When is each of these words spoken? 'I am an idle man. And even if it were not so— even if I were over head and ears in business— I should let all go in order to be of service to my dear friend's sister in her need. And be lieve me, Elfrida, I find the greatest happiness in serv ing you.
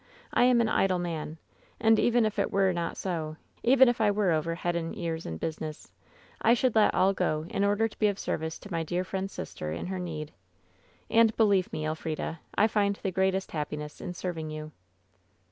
'I 0.33 0.43
am 0.45 0.61
an 0.61 0.67
idle 0.67 0.97
man. 0.97 1.37
And 1.79 1.99
even 1.99 2.25
if 2.25 2.39
it 2.39 2.49
were 2.49 2.73
not 2.73 2.97
so— 2.97 3.37
even 3.63 3.87
if 3.87 4.01
I 4.01 4.09
were 4.09 4.31
over 4.31 4.55
head 4.55 4.75
and 4.75 4.97
ears 4.97 5.27
in 5.27 5.37
business— 5.37 5.91
I 6.41 6.55
should 6.55 6.73
let 6.73 6.95
all 6.95 7.13
go 7.13 7.45
in 7.51 7.63
order 7.63 7.87
to 7.87 7.99
be 7.99 8.07
of 8.07 8.17
service 8.17 8.57
to 8.61 8.71
my 8.71 8.81
dear 8.81 9.03
friend's 9.03 9.33
sister 9.33 9.71
in 9.71 9.85
her 9.85 9.99
need. 9.99 10.31
And 11.11 11.37
be 11.37 11.43
lieve 11.43 11.71
me, 11.71 11.85
Elfrida, 11.85 12.39
I 12.55 12.65
find 12.65 12.95
the 12.95 13.11
greatest 13.11 13.51
happiness 13.51 14.01
in 14.01 14.15
serv 14.15 14.39
ing 14.39 14.49
you. 14.49 14.71